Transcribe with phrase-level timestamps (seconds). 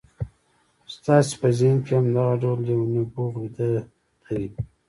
[0.95, 3.67] ستاسې په ذهن کې هم دغه ډول يو نبوغ ويده
[4.29, 4.45] دی.